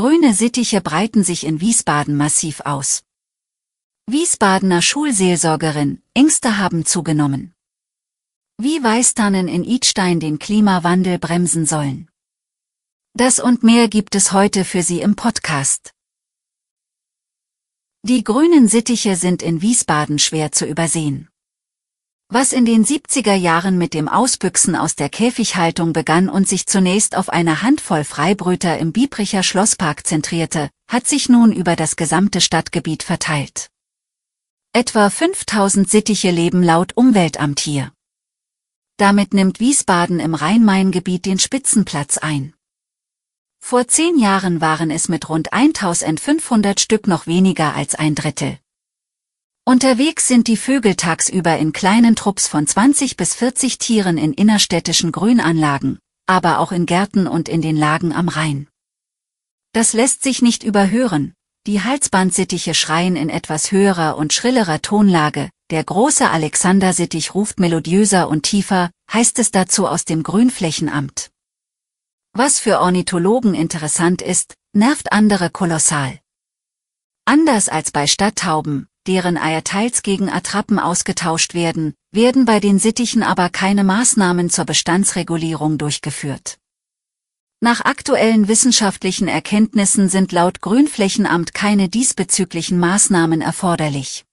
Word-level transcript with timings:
Grüne 0.00 0.32
Sittiche 0.32 0.80
breiten 0.80 1.24
sich 1.24 1.44
in 1.44 1.60
Wiesbaden 1.60 2.16
massiv 2.16 2.60
aus. 2.60 3.02
Wiesbadener 4.06 4.80
Schulseelsorgerin, 4.80 6.02
Ängste 6.14 6.56
haben 6.56 6.86
zugenommen. 6.86 7.52
Wie 8.56 8.82
Weißtannen 8.82 9.46
in 9.46 9.62
Idstein 9.62 10.18
den 10.18 10.38
Klimawandel 10.38 11.18
bremsen 11.18 11.66
sollen. 11.66 12.08
Das 13.12 13.40
und 13.40 13.62
mehr 13.62 13.88
gibt 13.88 14.14
es 14.14 14.32
heute 14.32 14.64
für 14.64 14.82
Sie 14.82 15.02
im 15.02 15.16
Podcast. 15.16 15.92
Die 18.02 18.24
grünen 18.24 18.68
Sittiche 18.68 19.16
sind 19.16 19.42
in 19.42 19.60
Wiesbaden 19.60 20.18
schwer 20.18 20.50
zu 20.50 20.64
übersehen. 20.64 21.29
Was 22.32 22.52
in 22.52 22.64
den 22.64 22.84
70er 22.84 23.34
Jahren 23.34 23.76
mit 23.76 23.92
dem 23.92 24.06
Ausbüchsen 24.06 24.76
aus 24.76 24.94
der 24.94 25.08
Käfighaltung 25.08 25.92
begann 25.92 26.28
und 26.28 26.46
sich 26.46 26.64
zunächst 26.66 27.16
auf 27.16 27.28
eine 27.28 27.62
Handvoll 27.62 28.04
Freibrüter 28.04 28.78
im 28.78 28.92
Biebricher 28.92 29.42
Schlosspark 29.42 30.06
zentrierte, 30.06 30.70
hat 30.86 31.08
sich 31.08 31.28
nun 31.28 31.50
über 31.52 31.74
das 31.74 31.96
gesamte 31.96 32.40
Stadtgebiet 32.40 33.02
verteilt. 33.02 33.66
Etwa 34.72 35.10
5000 35.10 35.90
Sittiche 35.90 36.30
leben 36.30 36.62
laut 36.62 36.96
Umweltamt 36.96 37.58
hier. 37.58 37.90
Damit 38.96 39.34
nimmt 39.34 39.58
Wiesbaden 39.58 40.20
im 40.20 40.36
Rhein-Main-Gebiet 40.36 41.26
den 41.26 41.40
Spitzenplatz 41.40 42.16
ein. 42.16 42.54
Vor 43.58 43.88
zehn 43.88 44.16
Jahren 44.20 44.60
waren 44.60 44.92
es 44.92 45.08
mit 45.08 45.28
rund 45.28 45.52
1500 45.52 46.78
Stück 46.78 47.08
noch 47.08 47.26
weniger 47.26 47.74
als 47.74 47.96
ein 47.96 48.14
Drittel. 48.14 48.60
Unterwegs 49.64 50.26
sind 50.26 50.48
die 50.48 50.56
Vögel 50.56 50.96
tagsüber 50.96 51.58
in 51.58 51.72
kleinen 51.72 52.16
Trupps 52.16 52.48
von 52.48 52.66
20 52.66 53.16
bis 53.16 53.34
40 53.34 53.78
Tieren 53.78 54.18
in 54.18 54.32
innerstädtischen 54.32 55.12
Grünanlagen, 55.12 55.98
aber 56.26 56.58
auch 56.58 56.72
in 56.72 56.86
Gärten 56.86 57.26
und 57.26 57.48
in 57.48 57.62
den 57.62 57.76
Lagen 57.76 58.12
am 58.12 58.28
Rhein. 58.28 58.68
Das 59.72 59.92
lässt 59.92 60.22
sich 60.22 60.42
nicht 60.42 60.64
überhören. 60.64 61.34
Die 61.66 61.82
Halsbandsittiche 61.82 62.74
schreien 62.74 63.16
in 63.16 63.28
etwas 63.28 63.70
höherer 63.70 64.16
und 64.16 64.32
schrillerer 64.32 64.80
Tonlage, 64.80 65.50
der 65.70 65.84
große 65.84 66.28
Alexandersittich 66.28 67.34
ruft 67.34 67.60
melodiöser 67.60 68.28
und 68.28 68.42
tiefer, 68.42 68.90
heißt 69.12 69.38
es 69.38 69.50
dazu 69.50 69.86
aus 69.86 70.04
dem 70.04 70.22
Grünflächenamt. 70.22 71.30
Was 72.32 72.58
für 72.58 72.80
Ornithologen 72.80 73.54
interessant 73.54 74.22
ist, 74.22 74.54
nervt 74.72 75.12
andere 75.12 75.50
kolossal. 75.50 76.18
Anders 77.24 77.68
als 77.68 77.92
bei 77.92 78.06
Stadttauben, 78.06 78.88
deren 79.10 79.36
Eier 79.36 79.64
teils 79.64 80.04
gegen 80.04 80.30
Attrappen 80.30 80.78
ausgetauscht 80.78 81.52
werden, 81.52 81.94
werden 82.12 82.44
bei 82.44 82.60
den 82.60 82.78
Sittichen 82.78 83.24
aber 83.24 83.48
keine 83.48 83.82
Maßnahmen 83.82 84.50
zur 84.50 84.66
Bestandsregulierung 84.66 85.78
durchgeführt. 85.78 86.58
Nach 87.58 87.80
aktuellen 87.80 88.46
wissenschaftlichen 88.46 89.26
Erkenntnissen 89.26 90.08
sind 90.08 90.30
laut 90.30 90.60
Grünflächenamt 90.60 91.54
keine 91.54 91.88
diesbezüglichen 91.88 92.78
Maßnahmen 92.78 93.40
erforderlich. 93.40 94.24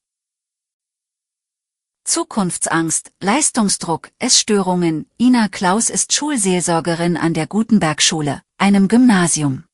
Zukunftsangst, 2.03 3.11
Leistungsdruck, 3.19 4.11
Essstörungen, 4.19 5.07
Ina 5.19 5.47
Klaus 5.47 5.89
ist 5.89 6.13
Schulseelsorgerin 6.13 7.17
an 7.17 7.33
der 7.33 7.47
Gutenberg-Schule, 7.47 8.43
einem 8.59 8.87
Gymnasium. 8.87 9.66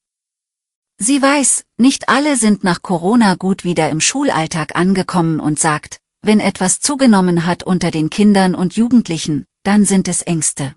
Sie 0.99 1.21
weiß, 1.21 1.65
nicht 1.77 2.09
alle 2.09 2.37
sind 2.37 2.63
nach 2.63 2.81
Corona 2.81 3.35
gut 3.35 3.63
wieder 3.63 3.89
im 3.89 3.99
Schulalltag 3.99 4.75
angekommen 4.75 5.39
und 5.39 5.59
sagt, 5.59 5.99
wenn 6.21 6.39
etwas 6.39 6.79
zugenommen 6.79 7.45
hat 7.45 7.63
unter 7.63 7.91
den 7.91 8.09
Kindern 8.09 8.55
und 8.55 8.75
Jugendlichen, 8.75 9.45
dann 9.63 9.85
sind 9.85 10.07
es 10.07 10.21
Ängste. 10.21 10.75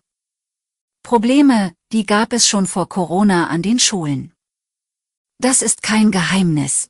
Probleme, 1.03 1.73
die 1.93 2.05
gab 2.05 2.33
es 2.33 2.49
schon 2.49 2.67
vor 2.67 2.89
Corona 2.89 3.47
an 3.47 3.63
den 3.63 3.79
Schulen. 3.79 4.33
Das 5.39 5.63
ist 5.63 5.83
kein 5.83 6.11
Geheimnis. 6.11 6.89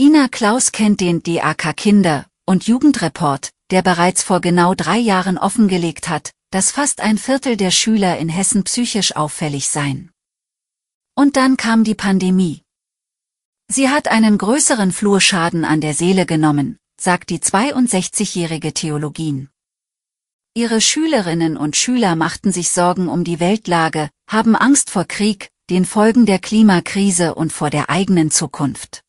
Ina 0.00 0.26
Klaus 0.28 0.72
kennt 0.72 1.00
den 1.00 1.22
DAK 1.22 1.76
Kinder- 1.76 2.26
und 2.46 2.66
Jugendreport, 2.66 3.50
der 3.70 3.82
bereits 3.82 4.22
vor 4.22 4.40
genau 4.40 4.74
drei 4.74 4.98
Jahren 4.98 5.38
offengelegt 5.38 6.08
hat, 6.08 6.32
dass 6.50 6.72
fast 6.72 7.00
ein 7.00 7.18
Viertel 7.18 7.56
der 7.56 7.70
Schüler 7.70 8.18
in 8.18 8.28
Hessen 8.28 8.64
psychisch 8.64 9.14
auffällig 9.14 9.68
seien. 9.68 10.10
Und 11.14 11.36
dann 11.36 11.56
kam 11.56 11.84
die 11.84 11.94
Pandemie. 11.94 12.62
Sie 13.68 13.88
hat 13.88 14.08
einen 14.08 14.36
größeren 14.36 14.92
Flurschaden 14.92 15.64
an 15.64 15.80
der 15.80 15.94
Seele 15.94 16.26
genommen, 16.26 16.78
sagt 17.00 17.30
die 17.30 17.38
62-jährige 17.38 18.74
Theologin. 18.74 19.48
Ihre 20.54 20.80
Schülerinnen 20.80 21.56
und 21.56 21.76
Schüler 21.76 22.14
machten 22.14 22.52
sich 22.52 22.70
Sorgen 22.70 23.08
um 23.08 23.24
die 23.24 23.40
Weltlage, 23.40 24.10
haben 24.28 24.54
Angst 24.54 24.90
vor 24.90 25.04
Krieg, 25.04 25.50
den 25.70 25.84
Folgen 25.84 26.26
der 26.26 26.38
Klimakrise 26.38 27.34
und 27.34 27.52
vor 27.52 27.70
der 27.70 27.90
eigenen 27.90 28.30
Zukunft. 28.30 29.02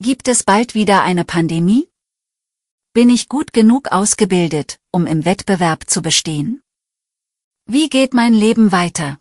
Gibt 0.00 0.28
es 0.28 0.42
bald 0.42 0.74
wieder 0.74 1.02
eine 1.02 1.24
Pandemie? 1.24 1.88
Bin 2.92 3.10
ich 3.10 3.28
gut 3.28 3.52
genug 3.52 3.92
ausgebildet, 3.92 4.78
um 4.90 5.06
im 5.06 5.24
Wettbewerb 5.24 5.88
zu 5.88 6.02
bestehen? 6.02 6.62
Wie 7.66 7.88
geht 7.88 8.14
mein 8.14 8.34
Leben 8.34 8.72
weiter? 8.72 9.20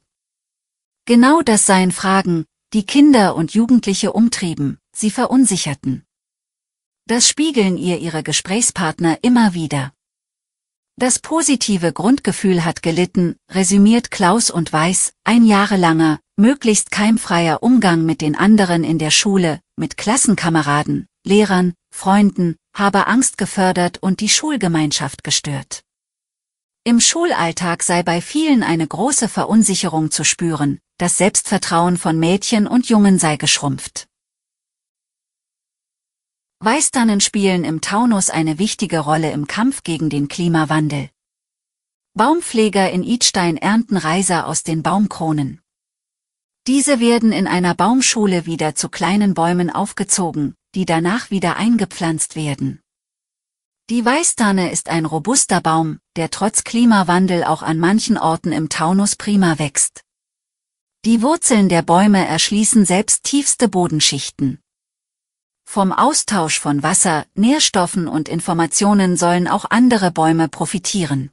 Genau 1.10 1.42
das 1.42 1.66
seien 1.66 1.92
Fragen, 1.92 2.46
die 2.72 2.86
Kinder 2.86 3.36
und 3.36 3.56
Jugendliche 3.56 4.14
umtrieben, 4.14 4.78
sie 4.96 5.10
verunsicherten. 5.10 6.06
Das 7.08 7.28
spiegeln 7.28 7.78
ihr 7.78 7.98
ihre 7.98 8.22
Gesprächspartner 8.22 9.18
immer 9.24 9.56
wieder. 9.56 9.92
Das 10.98 11.18
positive 11.18 11.94
Grundgefühl 11.94 12.64
hat 12.64 12.84
gelitten, 12.84 13.38
resümiert 13.50 14.12
Klaus 14.12 14.52
und 14.52 14.72
Weiß, 14.72 15.14
ein 15.24 15.46
jahrelanger, 15.46 16.20
möglichst 16.38 16.92
keimfreier 16.92 17.64
Umgang 17.64 18.06
mit 18.06 18.22
den 18.22 18.36
anderen 18.36 18.84
in 18.84 19.00
der 19.00 19.10
Schule, 19.10 19.62
mit 19.78 19.98
Klassenkameraden, 19.98 21.08
Lehrern, 21.26 21.74
Freunden, 21.90 22.56
habe 22.76 23.08
Angst 23.08 23.40
gefördert 23.40 23.98
und 23.98 24.20
die 24.20 24.30
Schulgemeinschaft 24.30 25.24
gestört. 25.24 25.82
Im 26.86 27.02
Schulalltag 27.02 27.84
sei 27.84 28.04
bei 28.04 28.22
vielen 28.22 28.64
eine 28.64 28.88
große 28.88 29.28
Verunsicherung 29.28 30.12
zu 30.12 30.24
spüren, 30.24 30.80
das 30.98 31.18
Selbstvertrauen 31.18 31.98
von 31.98 32.18
Mädchen 32.18 32.68
und 32.68 32.88
Jungen 32.88 33.20
sei 33.20 33.36
geschrumpft. 33.36 34.08
Weißtannen 36.62 37.22
spielen 37.22 37.64
im 37.64 37.82
Taunus 37.82 38.30
eine 38.30 38.60
wichtige 38.60 39.00
Rolle 39.00 39.32
im 39.32 39.48
Kampf 39.48 39.84
gegen 39.84 40.10
den 40.10 40.30
Klimawandel. 40.30 41.10
Baumpfleger 42.14 42.90
in 42.92 43.04
Idstein 43.04 43.58
ernten 43.58 43.98
Reiser 43.98 44.48
aus 44.48 44.64
den 44.64 44.82
Baumkronen. 44.82 45.62
Diese 46.68 47.00
werden 47.00 47.32
in 47.32 47.48
einer 47.48 47.76
Baumschule 47.76 48.46
wieder 48.46 48.76
zu 48.76 48.90
kleinen 48.90 49.34
Bäumen 49.34 49.70
aufgezogen, 49.70 50.56
die 50.76 50.86
danach 50.86 51.30
wieder 51.30 51.56
eingepflanzt 51.56 52.36
werden. 52.36 52.82
Die 53.90 54.06
Weißtanne 54.06 54.72
ist 54.72 54.88
ein 54.88 55.06
robuster 55.06 55.62
Baum, 55.62 56.00
der 56.16 56.30
trotz 56.30 56.64
Klimawandel 56.64 57.44
auch 57.44 57.64
an 57.64 57.80
manchen 57.80 58.20
Orten 58.20 58.52
im 58.52 58.70
Taunus 58.70 59.16
prima 59.16 59.58
wächst. 59.58 60.04
Die 61.06 61.24
Wurzeln 61.24 61.70
der 61.70 61.82
Bäume 61.82 62.24
erschließen 62.28 62.86
selbst 62.86 63.24
tiefste 63.24 63.68
Bodenschichten. 63.68 64.60
Vom 65.66 65.92
Austausch 65.92 66.60
von 66.60 66.84
Wasser, 66.84 67.26
Nährstoffen 67.34 68.08
und 68.08 68.30
Informationen 68.30 69.18
sollen 69.18 69.48
auch 69.48 69.66
andere 69.72 70.12
Bäume 70.12 70.50
profitieren. 70.50 71.32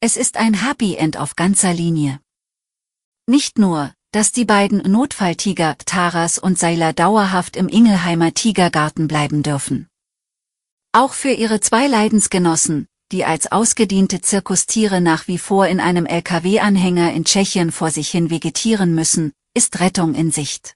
Es 0.00 0.16
ist 0.16 0.36
ein 0.36 0.54
Happy 0.54 0.96
End 0.96 1.18
auf 1.18 1.36
ganzer 1.36 1.72
Linie. 1.72 2.20
Nicht 3.28 3.58
nur, 3.58 3.94
dass 4.10 4.32
die 4.32 4.44
beiden 4.44 4.78
Notfalltiger 4.90 5.78
Taras 5.86 6.36
und 6.38 6.58
Seiler 6.58 6.92
dauerhaft 6.92 7.56
im 7.56 7.68
Ingelheimer 7.68 8.34
Tigergarten 8.34 9.06
bleiben 9.06 9.44
dürfen. 9.44 9.88
Auch 10.94 11.14
für 11.14 11.30
ihre 11.30 11.58
zwei 11.60 11.86
Leidensgenossen, 11.86 12.86
die 13.12 13.24
als 13.24 13.50
ausgediente 13.50 14.20
Zirkustiere 14.20 15.00
nach 15.00 15.26
wie 15.26 15.38
vor 15.38 15.66
in 15.66 15.80
einem 15.80 16.04
Lkw-Anhänger 16.04 17.14
in 17.14 17.24
Tschechien 17.24 17.72
vor 17.72 17.90
sich 17.90 18.10
hin 18.10 18.28
vegetieren 18.28 18.94
müssen, 18.94 19.32
ist 19.54 19.80
Rettung 19.80 20.14
in 20.14 20.30
Sicht. 20.30 20.74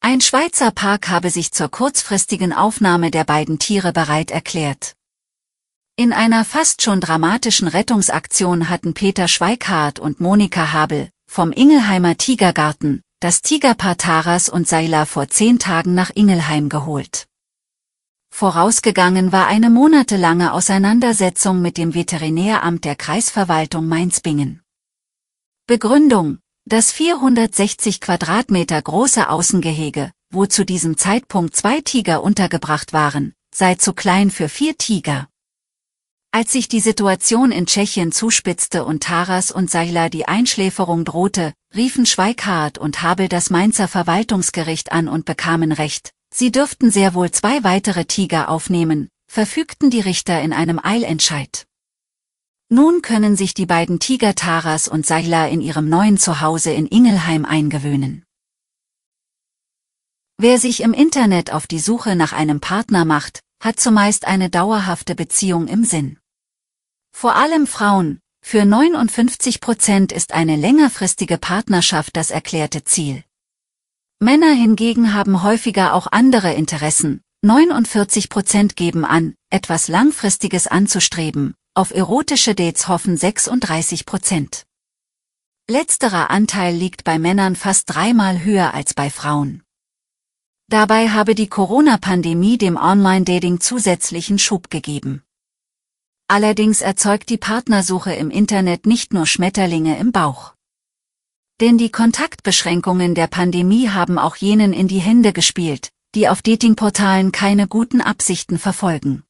Ein 0.00 0.20
Schweizer 0.20 0.70
Park 0.70 1.08
habe 1.08 1.30
sich 1.30 1.50
zur 1.50 1.70
kurzfristigen 1.70 2.52
Aufnahme 2.52 3.10
der 3.10 3.24
beiden 3.24 3.58
Tiere 3.58 3.94
bereit 3.94 4.30
erklärt. 4.30 4.96
In 5.96 6.12
einer 6.12 6.44
fast 6.44 6.82
schon 6.82 7.00
dramatischen 7.00 7.68
Rettungsaktion 7.68 8.68
hatten 8.68 8.92
Peter 8.92 9.28
Schweikhardt 9.28 9.98
und 9.98 10.20
Monika 10.20 10.74
Habel, 10.74 11.08
vom 11.26 11.52
Ingelheimer 11.52 12.18
Tigergarten, 12.18 13.00
das 13.20 13.40
Tigerpaar 13.40 13.96
Taras 13.96 14.50
und 14.50 14.68
Seiler 14.68 15.06
vor 15.06 15.28
zehn 15.28 15.58
Tagen 15.58 15.94
nach 15.94 16.10
Ingelheim 16.14 16.68
geholt. 16.68 17.26
Vorausgegangen 18.38 19.32
war 19.32 19.46
eine 19.46 19.70
monatelange 19.70 20.52
Auseinandersetzung 20.52 21.62
mit 21.62 21.78
dem 21.78 21.94
Veterinäramt 21.94 22.84
der 22.84 22.94
Kreisverwaltung 22.94 23.88
Mainz-Bingen. 23.88 24.60
Begründung, 25.66 26.40
das 26.66 26.92
460 26.92 28.02
Quadratmeter 28.02 28.82
große 28.82 29.30
Außengehege, 29.30 30.12
wo 30.30 30.44
zu 30.44 30.66
diesem 30.66 30.98
Zeitpunkt 30.98 31.56
zwei 31.56 31.80
Tiger 31.80 32.22
untergebracht 32.22 32.92
waren, 32.92 33.32
sei 33.54 33.76
zu 33.76 33.94
klein 33.94 34.30
für 34.30 34.50
vier 34.50 34.76
Tiger. 34.76 35.28
Als 36.30 36.52
sich 36.52 36.68
die 36.68 36.80
Situation 36.80 37.52
in 37.52 37.64
Tschechien 37.64 38.12
zuspitzte 38.12 38.84
und 38.84 39.02
Taras 39.02 39.50
und 39.50 39.70
Seiler 39.70 40.10
die 40.10 40.28
Einschläferung 40.28 41.06
drohte, 41.06 41.54
riefen 41.74 42.04
Schweikart 42.04 42.76
und 42.76 43.00
Habel 43.00 43.30
das 43.30 43.48
Mainzer 43.48 43.88
Verwaltungsgericht 43.88 44.92
an 44.92 45.08
und 45.08 45.24
bekamen 45.24 45.72
Recht, 45.72 46.12
Sie 46.38 46.52
dürften 46.52 46.90
sehr 46.90 47.14
wohl 47.14 47.30
zwei 47.30 47.64
weitere 47.64 48.04
Tiger 48.04 48.50
aufnehmen, 48.50 49.08
verfügten 49.26 49.88
die 49.88 50.00
Richter 50.00 50.42
in 50.42 50.52
einem 50.52 50.78
Eilentscheid. 50.78 51.66
Nun 52.68 53.00
können 53.00 53.36
sich 53.36 53.54
die 53.54 53.64
beiden 53.64 54.00
Tiger 54.00 54.34
Taras 54.34 54.86
und 54.86 55.06
Seiler 55.06 55.48
in 55.48 55.62
ihrem 55.62 55.88
neuen 55.88 56.18
Zuhause 56.18 56.72
in 56.72 56.84
Ingelheim 56.84 57.46
eingewöhnen. 57.46 58.22
Wer 60.36 60.58
sich 60.58 60.82
im 60.82 60.92
Internet 60.92 61.54
auf 61.54 61.66
die 61.66 61.78
Suche 61.78 62.16
nach 62.16 62.34
einem 62.34 62.60
Partner 62.60 63.06
macht, 63.06 63.40
hat 63.58 63.80
zumeist 63.80 64.26
eine 64.26 64.50
dauerhafte 64.50 65.14
Beziehung 65.14 65.68
im 65.68 65.84
Sinn. 65.84 66.18
Vor 67.12 67.36
allem 67.36 67.66
Frauen, 67.66 68.20
für 68.42 68.66
59 68.66 69.62
Prozent 69.62 70.12
ist 70.12 70.34
eine 70.34 70.56
längerfristige 70.56 71.38
Partnerschaft 71.38 72.14
das 72.14 72.30
erklärte 72.30 72.84
Ziel. 72.84 73.24
Männer 74.18 74.54
hingegen 74.54 75.12
haben 75.12 75.42
häufiger 75.42 75.92
auch 75.92 76.06
andere 76.10 76.54
Interessen. 76.54 77.20
49 77.42 78.30
Prozent 78.30 78.74
geben 78.74 79.04
an, 79.04 79.34
etwas 79.50 79.88
Langfristiges 79.88 80.66
anzustreben, 80.66 81.54
auf 81.74 81.90
erotische 81.90 82.54
Dates 82.54 82.88
hoffen 82.88 83.18
36 83.18 84.06
Prozent. 84.06 84.64
Letzterer 85.68 86.30
Anteil 86.30 86.74
liegt 86.74 87.04
bei 87.04 87.18
Männern 87.18 87.56
fast 87.56 87.94
dreimal 87.94 88.42
höher 88.42 88.72
als 88.72 88.94
bei 88.94 89.10
Frauen. 89.10 89.62
Dabei 90.68 91.10
habe 91.10 91.34
die 91.34 91.48
Corona-Pandemie 91.48 92.56
dem 92.56 92.76
Online-Dating 92.78 93.60
zusätzlichen 93.60 94.38
Schub 94.38 94.70
gegeben. 94.70 95.22
Allerdings 96.26 96.80
erzeugt 96.80 97.28
die 97.28 97.38
Partnersuche 97.38 98.14
im 98.14 98.30
Internet 98.30 98.86
nicht 98.86 99.12
nur 99.12 99.26
Schmetterlinge 99.26 99.98
im 99.98 100.10
Bauch. 100.10 100.55
Denn 101.60 101.78
die 101.78 101.90
Kontaktbeschränkungen 101.90 103.14
der 103.14 103.28
Pandemie 103.28 103.88
haben 103.88 104.18
auch 104.18 104.36
jenen 104.36 104.74
in 104.74 104.88
die 104.88 104.98
Hände 104.98 105.32
gespielt, 105.32 105.90
die 106.14 106.28
auf 106.28 106.42
Datingportalen 106.42 107.32
keine 107.32 107.66
guten 107.66 108.02
Absichten 108.02 108.58
verfolgen. 108.58 109.22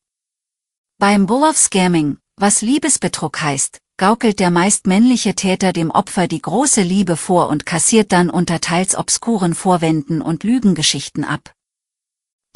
Beim 0.99 1.27
Bull-of-Scamming, 1.27 2.19
was 2.37 2.63
Liebesbetrug 2.63 3.41
heißt, 3.41 3.79
gaukelt 3.97 4.41
der 4.41 4.51
meist 4.51 4.89
männliche 4.89 5.37
Täter 5.37 5.73
dem 5.73 5.93
Opfer 5.93 6.27
die 6.27 6.43
große 6.43 6.83
Liebe 6.83 7.17
vor 7.17 7.49
und 7.49 7.65
kassiert 7.65 8.11
dann 8.11 8.29
unter 8.29 8.61
teils 8.61 8.97
obskuren 8.97 9.55
Vorwänden 9.55 10.21
und 10.21 10.43
Lügengeschichten 10.43 11.25
ab. 11.25 11.53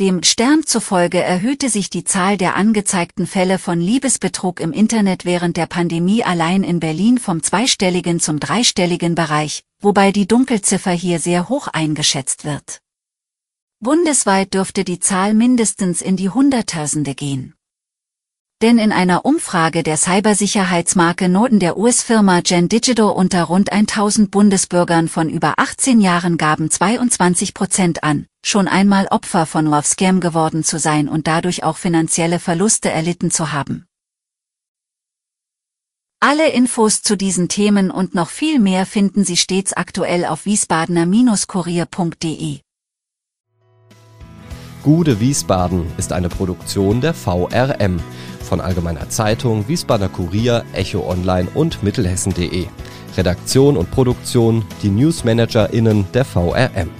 Dem 0.01 0.23
Stern 0.23 0.65
zufolge 0.65 1.23
erhöhte 1.23 1.69
sich 1.69 1.91
die 1.91 2.05
Zahl 2.05 2.39
der 2.39 2.57
angezeigten 2.57 3.27
Fälle 3.27 3.59
von 3.59 3.83
Liebesbetrug 3.83 4.59
im 4.59 4.73
Internet 4.73 5.27
während 5.27 5.59
der 5.59 5.67
Pandemie 5.67 6.25
allein 6.25 6.65
in 6.65 6.81
Berlin 6.81 7.19
vom 7.19 7.43
zweistelligen 7.43 8.19
zum 8.19 8.41
dreistelligen 8.41 9.15
Bereich, 9.15 9.63
wobei 9.79 10.11
die 10.11 10.27
Dunkelziffer 10.27 10.93
hier 10.93 11.19
sehr 11.19 11.51
hoch 11.51 11.69
eingeschätzt 11.69 12.47
wird. 12.47 12.81
Bundesweit 13.81 14.55
dürfte 14.55 14.85
die 14.85 15.01
Zahl 15.01 15.35
mindestens 15.35 16.01
in 16.01 16.17
die 16.17 16.31
Hunderttausende 16.31 17.15
gehen. 17.15 17.53
Denn 18.63 18.79
in 18.79 18.93
einer 18.93 19.27
Umfrage 19.27 19.83
der 19.83 19.99
Cybersicherheitsmarke 19.99 21.29
Noten 21.29 21.59
der 21.59 21.77
US-Firma 21.77 22.41
Gen 22.41 22.71
Digital 22.71 23.11
unter 23.11 23.45
rund 23.45 23.71
1000 23.71 24.31
Bundesbürgern 24.31 25.09
von 25.09 25.29
über 25.29 25.59
18 25.59 26.01
Jahren 26.01 26.39
gaben 26.39 26.71
22 26.71 27.53
Prozent 27.53 28.03
an, 28.03 28.25
schon 28.45 28.69
einmal 28.69 29.07
Opfer 29.09 29.47
von 29.47 29.67
Love 29.67 29.87
Scam 29.87 30.21
geworden 30.21 30.65
zu 30.65 30.79
sein 30.79 31.09
und 31.09 31.27
dadurch 31.27 31.65
auch 31.65 31.77
finanzielle 31.77 32.39
Verluste 32.39 32.91
erlitten 32.91 33.31
zu 33.31 33.53
haben. 33.53 33.87
Alle 36.23 36.51
Infos 36.51 37.01
zu 37.01 37.17
diesen 37.17 37.49
Themen 37.49 37.91
und 37.91 38.15
noch 38.15 38.29
viel 38.29 38.59
mehr 38.59 38.85
finden 38.85 39.25
Sie 39.25 39.39
stets 39.39 39.73
aktuell 39.73 40.27
auf 40.27 40.45
wiesbadener-kurier.de. 40.45 42.59
Gude 44.83 45.21
Wiesbaden 45.21 45.87
ist 45.97 46.13
eine 46.13 46.29
Produktion 46.29 47.01
der 47.01 47.15
VRM 47.15 48.01
von 48.43 48.61
Allgemeiner 48.61 49.09
Zeitung, 49.09 49.67
Wiesbadener 49.69 50.11
Kurier, 50.11 50.65
Echo 50.73 51.09
Online 51.09 51.49
und 51.55 51.83
Mittelhessen.de. 51.83 52.67
Redaktion 53.17 53.77
und 53.77 53.91
Produktion 53.91 54.65
die 54.83 54.91
NewsmanagerInnen 54.91 56.07
der 56.13 56.25
VRM. 56.25 57.00